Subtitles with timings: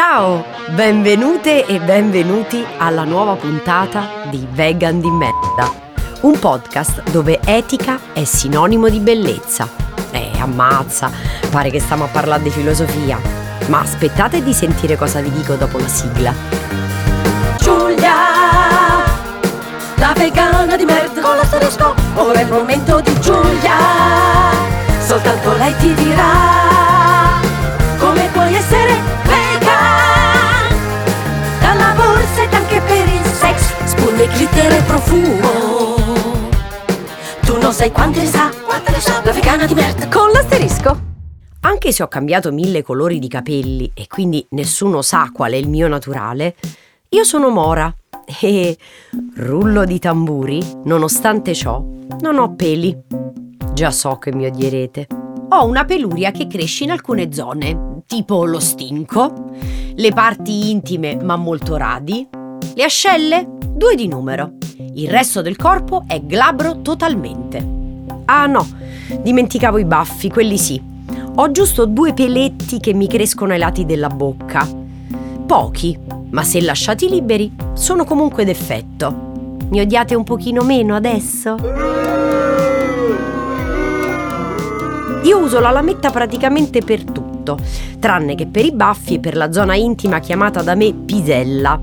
[0.00, 0.44] Ciao,
[0.76, 5.72] benvenute e benvenuti alla nuova puntata di Vegan di merda,
[6.20, 9.68] un podcast dove etica è sinonimo di bellezza.
[10.12, 11.10] Eh, ammazza,
[11.50, 13.18] pare che stiamo a parlare di filosofia,
[13.66, 16.32] ma aspettate di sentire cosa vi dico dopo la sigla.
[17.58, 18.14] Giulia,
[19.96, 24.67] la vegana di merda con l'asterisco, ora è il momento di Giulia,
[37.78, 41.00] sai quante ne sa, quante ne sa, la vegana di merda con l'asterisco.
[41.60, 45.68] Anche se ho cambiato mille colori di capelli e quindi nessuno sa qual è il
[45.68, 46.56] mio naturale,
[47.10, 47.94] io sono Mora
[48.40, 48.76] e
[49.36, 51.80] rullo di tamburi, nonostante ciò,
[52.18, 52.96] non ho peli.
[53.74, 55.06] Già so che mi odierete.
[55.50, 59.52] Ho una peluria che cresce in alcune zone, tipo lo stinco,
[59.94, 62.26] le parti intime ma molto radi,
[62.74, 64.57] le ascelle, due di numero.
[64.98, 67.64] Il resto del corpo è glabro totalmente.
[68.24, 68.66] Ah no,
[69.22, 70.82] dimenticavo i baffi, quelli sì.
[71.36, 74.66] Ho giusto due peletti che mi crescono ai lati della bocca.
[75.46, 75.96] Pochi,
[76.30, 79.56] ma se lasciati liberi, sono comunque d'effetto.
[79.68, 81.54] Mi odiate un pochino meno adesso?
[85.22, 87.56] Io uso la lametta praticamente per tutto,
[88.00, 91.78] tranne che per i baffi e per la zona intima chiamata da me pisella,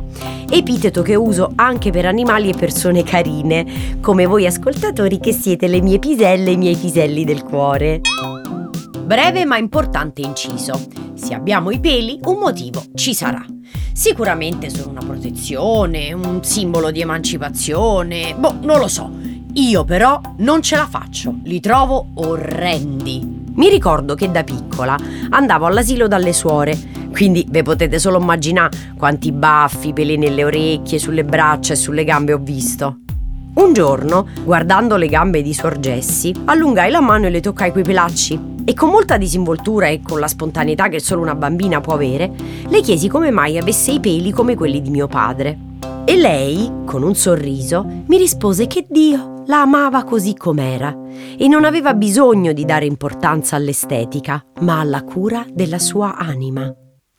[0.50, 5.82] epiteto che uso anche per animali e persone carine, come voi ascoltatori che siete le
[5.82, 8.02] mie piselle e i miei piselli del cuore.
[9.06, 10.80] Breve ma importante inciso.
[11.14, 13.46] Se abbiamo i peli, un motivo ci sarà.
[13.94, 19.10] Sicuramente sono una protezione, un simbolo di emancipazione, boh, non lo so.
[19.54, 23.44] Io però non ce la faccio, li trovo orrendi.
[23.54, 24.98] Mi ricordo che da piccola
[25.30, 26.78] andavo all'asilo dalle suore,
[27.16, 32.34] quindi ve potete solo immaginare quanti baffi, peli nelle orecchie, sulle braccia e sulle gambe
[32.34, 32.98] ho visto.
[33.54, 37.86] Un giorno, guardando le gambe di Suor Jessie, allungai la mano e le toccai quei
[37.86, 42.34] pelacci e con molta disinvoltura e con la spontaneità che solo una bambina può avere,
[42.68, 45.58] le chiesi come mai avesse i peli come quelli di mio padre.
[46.04, 50.94] E lei, con un sorriso, mi rispose che Dio la amava così com'era
[51.38, 56.76] e non aveva bisogno di dare importanza all'estetica, ma alla cura della sua anima.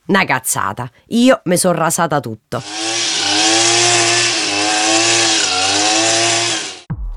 [0.08, 2.62] Una cazzata, io mi son rasata tutto.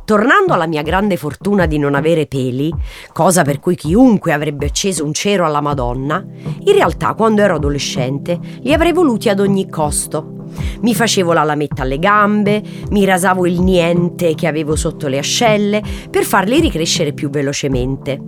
[0.05, 2.73] Tornando alla mia grande fortuna di non avere peli,
[3.13, 6.25] cosa per cui chiunque avrebbe acceso un cero alla Madonna,
[6.61, 10.47] in realtà quando ero adolescente li avrei voluti ad ogni costo.
[10.81, 15.83] Mi facevo la lametta alle gambe, mi rasavo il niente che avevo sotto le ascelle
[16.09, 18.19] per farli ricrescere più velocemente.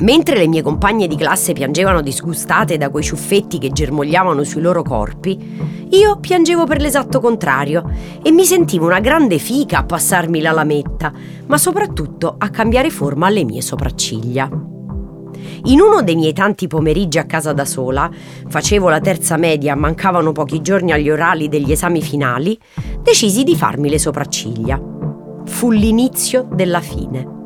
[0.00, 4.82] Mentre le mie compagne di classe piangevano disgustate da quei ciuffetti che germogliavano sui loro
[4.82, 5.38] corpi,
[5.90, 7.84] io piangevo per l'esatto contrario
[8.22, 11.12] e mi sentivo una grande fica a passarmi la lametta,
[11.46, 14.48] ma soprattutto a cambiare forma alle mie sopracciglia.
[15.64, 18.10] In uno dei miei tanti pomeriggi a casa da sola,
[18.48, 22.58] facevo la terza media, mancavano pochi giorni agli orali degli esami finali,
[23.02, 24.80] decisi di farmi le sopracciglia.
[25.44, 27.39] Fu l'inizio della fine.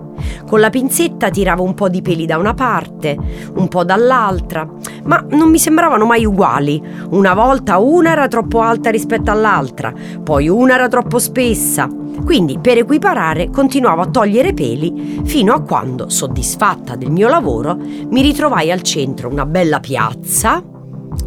[0.46, 3.16] Con la pinzetta tiravo un po' di peli da una parte,
[3.54, 4.68] un po' dall'altra,
[5.04, 6.82] ma non mi sembravano mai uguali.
[7.10, 9.92] Una volta una era troppo alta rispetto all'altra,
[10.22, 11.88] poi una era troppo spessa.
[12.24, 18.22] Quindi per equiparare continuavo a togliere peli fino a quando, soddisfatta del mio lavoro, mi
[18.22, 20.62] ritrovai al centro una bella piazza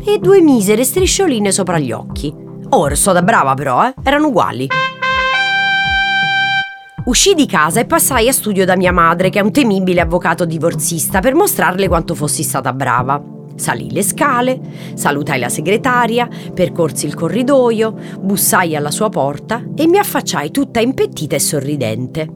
[0.04, 2.34] e due misere striscioline sopra gli occhi.
[2.70, 3.94] Ora sto da brava però, eh?
[4.04, 4.68] Erano uguali.
[7.08, 10.44] Uscì di casa e passai a studio da mia madre, che è un temibile avvocato
[10.44, 13.24] divorzista, per mostrarle quanto fossi stata brava.
[13.56, 14.60] Salì le scale,
[14.94, 21.38] salutai la segretaria, percorsi il corridoio, bussai alla sua porta e mi affacciai tutta impettita
[21.38, 22.28] e sorridente.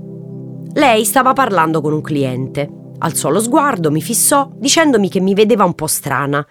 [0.74, 2.94] Lei stava parlando con un cliente.
[3.00, 6.48] Alzò lo sguardo, mi fissò, dicendomi che mi vedeva un po' strana.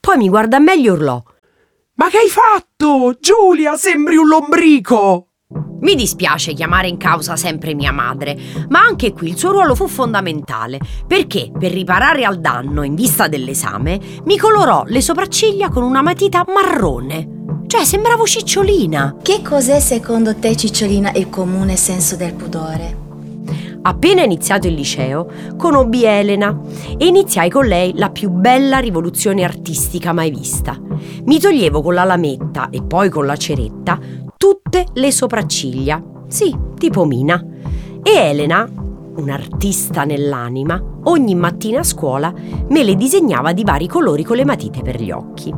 [0.00, 1.22] Poi mi guardò meglio e urlò.
[1.94, 3.16] Ma che hai fatto?
[3.20, 5.29] Giulia, sembri un lombrico!
[5.80, 8.38] Mi dispiace chiamare in causa sempre mia madre,
[8.68, 13.28] ma anche qui il suo ruolo fu fondamentale, perché per riparare al danno in vista
[13.28, 17.38] dell'esame mi colorò le sopracciglia con una matita marrone.
[17.66, 19.16] Cioè, sembravo cicciolina.
[19.22, 23.08] Che cos'è secondo te, Cicciolina, il comune senso del pudore?
[23.82, 26.60] Appena iniziato il liceo, conobbi Elena
[26.98, 30.78] e iniziai con lei la più bella rivoluzione artistica mai vista.
[31.24, 33.98] Mi toglievo con la lametta e poi con la ceretta
[34.40, 36.02] tutte le sopracciglia.
[36.26, 37.44] Sì, tipo Mina.
[38.02, 38.66] E Elena,
[39.16, 42.32] un'artista nell'anima, ogni mattina a scuola
[42.68, 45.52] me le disegnava di vari colori con le matite per gli occhi.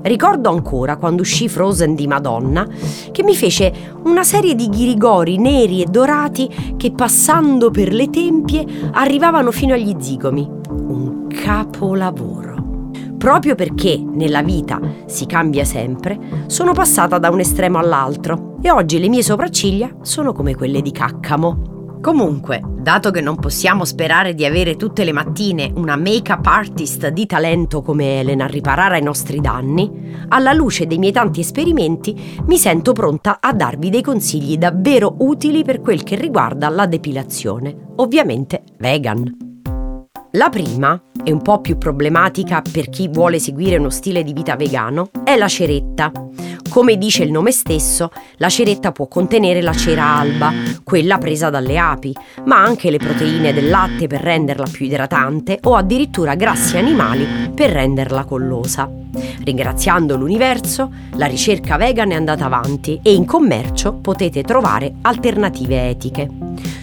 [0.00, 2.66] Ricordo ancora quando uscì Frozen di Madonna
[3.12, 3.70] che mi fece
[4.04, 9.94] una serie di ghirigori neri e dorati che passando per le tempie arrivavano fino agli
[10.00, 10.48] zigomi.
[10.70, 12.51] Un capolavoro.
[13.22, 18.98] Proprio perché nella vita si cambia sempre, sono passata da un estremo all'altro e oggi
[18.98, 22.00] le mie sopracciglia sono come quelle di Caccamo.
[22.00, 27.24] Comunque, dato che non possiamo sperare di avere tutte le mattine una make-up artist di
[27.26, 32.58] talento come Elena a riparare ai nostri danni, alla luce dei miei tanti esperimenti mi
[32.58, 38.64] sento pronta a darvi dei consigli davvero utili per quel che riguarda la depilazione, ovviamente
[38.78, 39.51] vegan.
[40.34, 44.56] La prima, e un po' più problematica per chi vuole seguire uno stile di vita
[44.56, 46.10] vegano, è la ceretta.
[46.70, 50.50] Come dice il nome stesso, la ceretta può contenere la cera alba,
[50.84, 55.74] quella presa dalle api, ma anche le proteine del latte per renderla più idratante o
[55.74, 58.90] addirittura grassi animali per renderla collosa.
[59.44, 66.30] Ringraziando l'universo, la ricerca vegan è andata avanti e in commercio potete trovare alternative etiche.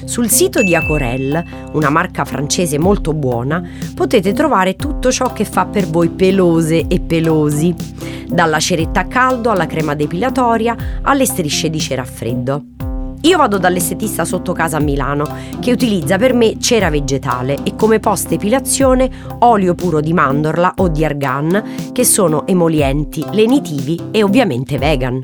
[0.10, 3.64] Sul sito di Acorel, una marca francese molto buona,
[3.94, 7.76] potete trovare tutto ciò che fa per voi pelose e pelosi,
[8.26, 12.64] dalla ceretta a caldo alla crema depilatoria alle strisce di cera a freddo.
[13.22, 15.28] Io vado dall'estetista sotto casa a Milano,
[15.60, 20.88] che utilizza per me cera vegetale e come post epilazione olio puro di mandorla o
[20.88, 25.22] di argan, che sono emolienti, lenitivi e ovviamente vegan.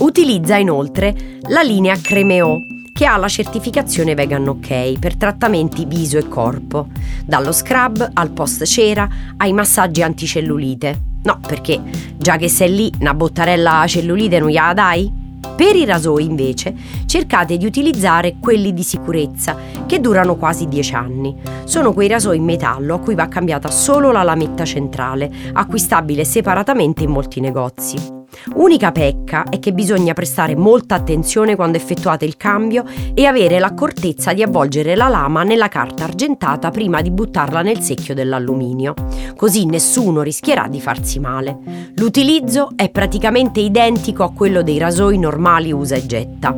[0.00, 1.14] Utilizza inoltre
[1.48, 6.86] la linea Cremeo, che ha la certificazione Vegan OK per trattamenti viso e corpo,
[7.26, 9.06] dallo scrub al post cera
[9.36, 11.02] ai massaggi anticellulite.
[11.24, 11.78] No, perché
[12.16, 15.12] già che sei lì, una bottarella a cellulite non gliela dai?
[15.54, 19.54] Per i rasoi invece cercate di utilizzare quelli di sicurezza
[19.84, 21.36] che durano quasi 10 anni.
[21.64, 27.02] Sono quei rasoi in metallo a cui va cambiata solo la lametta centrale, acquistabile separatamente
[27.02, 28.24] in molti negozi.
[28.54, 32.84] Unica pecca è che bisogna prestare molta attenzione quando effettuate il cambio
[33.14, 38.14] e avere l'accortezza di avvolgere la lama nella carta argentata prima di buttarla nel secchio
[38.14, 38.94] dell'alluminio,
[39.36, 41.58] così nessuno rischierà di farsi male.
[41.96, 46.56] L'utilizzo è praticamente identico a quello dei rasoi normali usa e getta.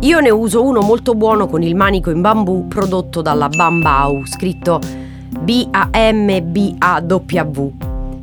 [0.00, 4.80] Io ne uso uno molto buono con il manico in bambù prodotto dalla Bambau, scritto
[5.40, 6.70] B-A-M-B-A-W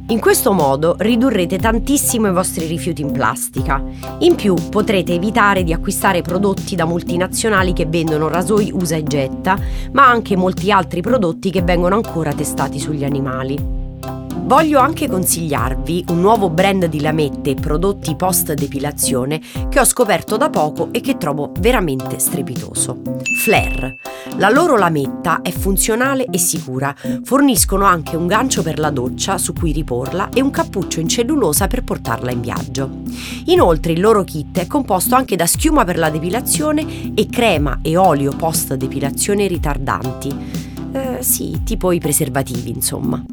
[0.09, 3.83] in questo modo ridurrete tantissimo i vostri rifiuti in plastica.
[4.19, 9.57] In più potrete evitare di acquistare prodotti da multinazionali che vendono rasoi usa e getta,
[9.91, 13.78] ma anche molti altri prodotti che vengono ancora testati sugli animali.
[14.49, 20.49] Voglio anche consigliarvi un nuovo brand di lamette prodotti post depilazione che ho scoperto da
[20.49, 22.99] poco e che trovo veramente strepitoso.
[23.43, 23.95] Flair.
[24.37, 26.95] La loro lametta è funzionale e sicura.
[27.23, 31.67] Forniscono anche un gancio per la doccia su cui riporla e un cappuccio in cellulosa
[31.67, 32.89] per portarla in viaggio.
[33.45, 37.95] Inoltre il loro kit è composto anche da schiuma per la depilazione e crema e
[37.97, 40.35] olio post depilazione ritardanti.
[40.91, 43.23] Eh, sì, tipo i preservativi, insomma.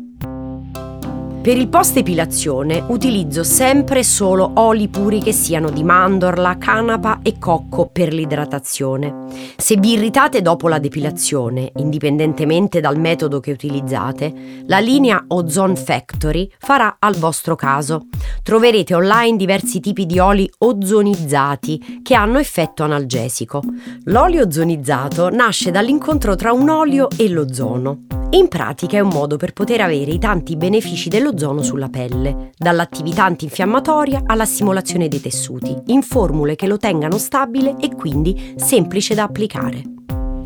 [1.46, 7.38] Per il post epilazione utilizzo sempre solo oli puri che siano di mandorla, canapa e
[7.38, 9.26] cocco per l'idratazione.
[9.56, 16.50] Se vi irritate dopo la depilazione, indipendentemente dal metodo che utilizzate, la linea Ozone Factory
[16.58, 18.08] farà al vostro caso.
[18.42, 23.62] Troverete online diversi tipi di oli ozonizzati che hanno effetto analgesico.
[24.06, 28.15] L'olio ozonizzato nasce dall'incontro tra un olio e l'ozono.
[28.30, 33.24] In pratica è un modo per poter avere i tanti benefici dell'ozono sulla pelle, dall'attività
[33.24, 39.22] antinfiammatoria alla stimolazione dei tessuti, in formule che lo tengano stabile e quindi semplice da
[39.22, 39.82] applicare.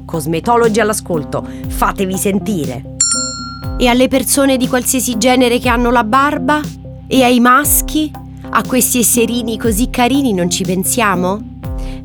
[0.05, 2.97] Cosmetologi all'ascolto, fatevi sentire!
[3.79, 6.61] E alle persone di qualsiasi genere che hanno la barba?
[7.07, 8.11] E ai maschi?
[8.51, 11.60] A questi esserini così carini non ci pensiamo?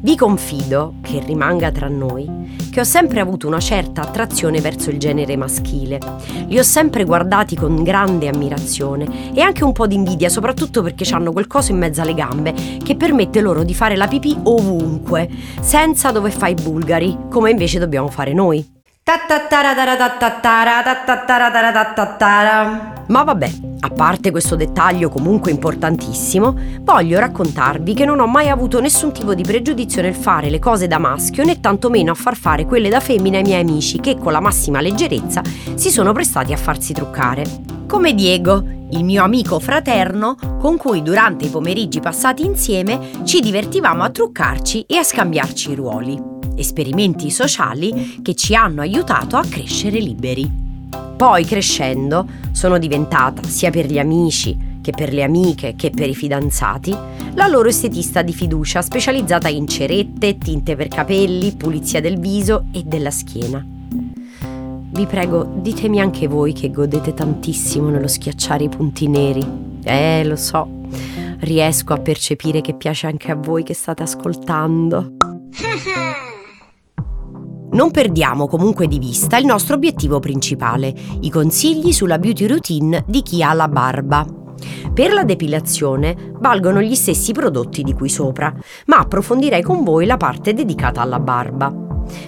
[0.05, 2.29] Vi confido, che rimanga tra noi,
[2.69, 5.97] che ho sempre avuto una certa attrazione verso il genere maschile.
[6.45, 11.11] Li ho sempre guardati con grande ammirazione e anche un po' di invidia, soprattutto perché
[11.11, 15.27] hanno quel coso in mezzo alle gambe che permette loro di fare la pipì ovunque,
[15.59, 18.74] senza dove fai i bulgari, come invece dobbiamo fare noi.
[23.05, 28.81] Ma vabbè, a parte questo dettaglio comunque importantissimo, voglio raccontarvi che non ho mai avuto
[28.81, 32.65] nessun tipo di pregiudizio nel fare le cose da maschio né tantomeno a far fare
[32.65, 35.43] quelle da femmina ai miei amici che con la massima leggerezza
[35.75, 37.43] si sono prestati a farsi truccare.
[37.87, 44.01] Come Diego, il mio amico fraterno con cui durante i pomeriggi passati insieme ci divertivamo
[44.01, 49.99] a truccarci e a scambiarci i ruoli esperimenti sociali che ci hanno aiutato a crescere
[49.99, 50.49] liberi.
[51.15, 56.13] Poi crescendo sono diventata, sia per gli amici che per le amiche che per i
[56.13, 56.95] fidanzati,
[57.33, 62.83] la loro estetista di fiducia specializzata in cerette, tinte per capelli, pulizia del viso e
[62.83, 63.65] della schiena.
[64.95, 69.43] Vi prego, ditemi anche voi che godete tantissimo nello schiacciare i punti neri.
[69.83, 70.67] Eh, lo so,
[71.39, 75.13] riesco a percepire che piace anche a voi che state ascoltando.
[77.75, 83.21] Non perdiamo comunque di vista il nostro obiettivo principale, i consigli sulla beauty routine di
[83.21, 84.25] chi ha la barba.
[84.93, 88.53] Per la depilazione valgono gli stessi prodotti di qui sopra,
[88.85, 91.69] ma approfondirei con voi la parte dedicata alla barba.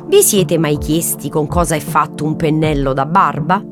[0.05, 3.63] Vi siete mai chiesti con cosa è fatto un pennello da barba?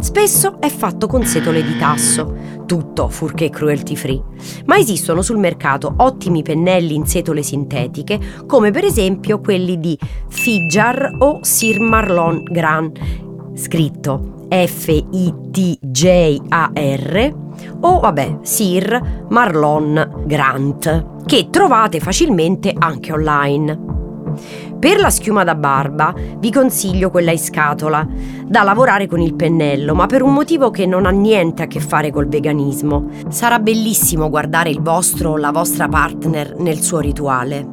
[0.00, 2.34] Spesso è fatto con setole di tasso,
[2.66, 4.22] tutto furché cruelty free,
[4.66, 9.98] ma esistono sul mercato ottimi pennelli in setole sintetiche, come per esempio quelli di
[10.28, 12.92] Fijar o Sir Marlon Gran,
[13.54, 15.12] scritto F-I-T-J-A-R,
[17.80, 23.92] o vabbè, Sir Marlon Grant, che trovate facilmente anche online.
[24.84, 28.06] Per la schiuma da barba vi consiglio quella in scatola,
[28.44, 31.80] da lavorare con il pennello, ma per un motivo che non ha niente a che
[31.80, 33.08] fare col veganismo.
[33.28, 37.66] Sarà bellissimo guardare il vostro o la vostra partner nel suo rituale.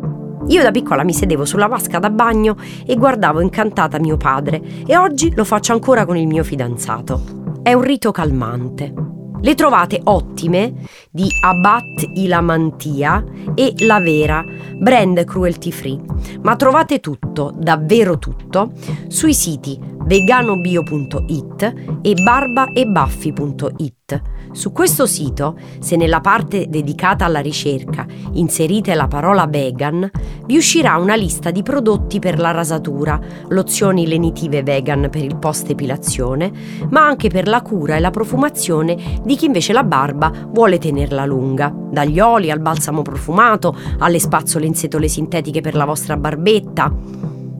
[0.47, 4.95] Io da piccola mi sedevo sulla vasca da bagno e guardavo incantata mio padre e
[4.95, 7.59] oggi lo faccio ancora con il mio fidanzato.
[7.61, 9.10] È un rito calmante.
[9.41, 10.71] Le trovate ottime
[11.09, 13.23] di Abat Ilamantia
[13.55, 14.45] e La Vera,
[14.77, 15.99] brand cruelty free,
[16.41, 18.73] ma trovate tutto, davvero tutto,
[19.07, 24.21] sui siti veganobio.it e barbaebaffi.it.
[24.51, 30.09] Su questo sito, se nella parte dedicata alla ricerca inserite la parola vegan,
[30.45, 33.17] vi uscirà una lista di prodotti per la rasatura,
[33.47, 36.51] lozioni lenitive vegan per il post-epilazione,
[36.89, 41.23] ma anche per la cura e la profumazione di chi invece la barba vuole tenerla
[41.23, 46.93] lunga, dagli oli al balsamo profumato, alle spazzole in setole sintetiche per la vostra barbetta.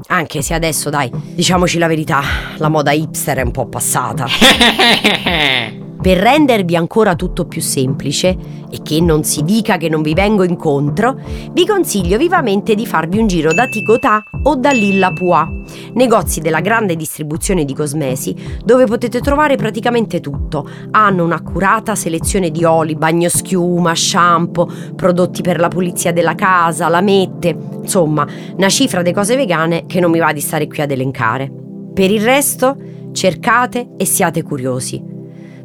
[0.07, 2.21] Anche se adesso, dai, diciamoci la verità,
[2.57, 4.27] la moda hipster è un po' passata.
[6.01, 8.35] Per rendervi ancora tutto più semplice
[8.71, 11.15] e che non si dica che non vi vengo incontro,
[11.51, 15.47] vi consiglio vivamente di farvi un giro da Ticotà o da Lilla Pua,
[15.93, 20.67] negozi della grande distribuzione di cosmesi dove potete trovare praticamente tutto.
[20.89, 28.25] Hanno un'accurata selezione di oli, bagnoschiuma, shampoo, prodotti per la pulizia della casa, lamette, insomma,
[28.55, 31.51] una cifra di cose vegane che non mi va di stare qui ad elencare.
[31.93, 32.75] Per il resto,
[33.11, 35.10] cercate e siate curiosi.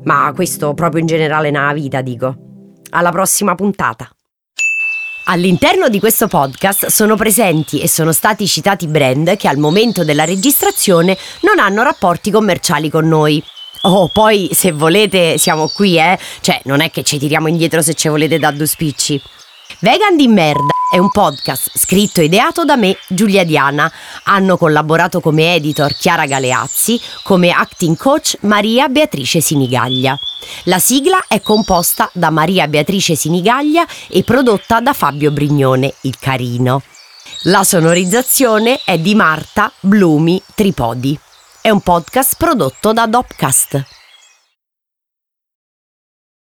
[0.07, 2.37] Ma questo proprio in generale nella vita, dico.
[2.91, 4.09] Alla prossima puntata.
[5.29, 10.25] All'interno di questo podcast sono presenti e sono stati citati brand che al momento della
[10.25, 13.43] registrazione non hanno rapporti commerciali con noi.
[13.83, 16.17] Oh, poi se volete siamo qui, eh?
[16.41, 19.21] Cioè, non è che ci tiriamo indietro se ci volete da due spicci.
[19.81, 23.93] Vegan di merda è un podcast scritto e ideato da me, Giulia Diana.
[24.25, 30.19] Hanno collaborato come editor Chiara Galeazzi, come acting coach Maria Beatrice Sinigaglia.
[30.65, 36.81] La sigla è composta da Maria Beatrice Sinigaglia e prodotta da Fabio Brignone, il carino.
[37.43, 41.19] La sonorizzazione è di Marta Blumi Tripodi.
[41.61, 43.85] È un podcast prodotto da Dopcast.